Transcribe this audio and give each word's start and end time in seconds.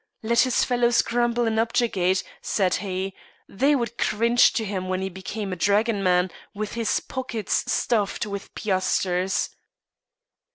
Let 0.23 0.39
his 0.39 0.63
fellows 0.65 1.03
grumble 1.03 1.45
and 1.45 1.59
objurgate, 1.59 2.23
said 2.41 2.73
he; 2.81 3.13
they 3.47 3.75
would 3.75 3.99
cringe 3.99 4.51
to 4.53 4.65
him 4.65 4.89
when 4.89 4.99
he 4.99 5.09
became 5.09 5.53
a 5.53 5.55
dragoman, 5.55 6.31
with 6.55 6.73
his 6.73 6.99
pockets 7.01 7.71
stuffed 7.71 8.25
with 8.25 8.55
piastres. 8.55 9.51